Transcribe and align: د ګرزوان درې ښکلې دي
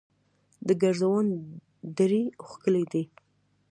د 0.67 0.69
ګرزوان 0.81 1.27
درې 1.97 2.21
ښکلې 2.47 2.83
دي 2.91 3.03